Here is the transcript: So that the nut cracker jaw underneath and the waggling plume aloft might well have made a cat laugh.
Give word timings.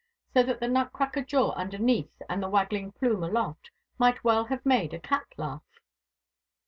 So 0.33 0.41
that 0.41 0.59
the 0.59 0.67
nut 0.67 0.91
cracker 0.93 1.21
jaw 1.21 1.51
underneath 1.51 2.23
and 2.27 2.41
the 2.41 2.49
waggling 2.49 2.91
plume 2.91 3.21
aloft 3.21 3.69
might 3.99 4.23
well 4.23 4.45
have 4.45 4.65
made 4.65 4.95
a 4.95 4.99
cat 4.99 5.27
laugh. 5.37 5.61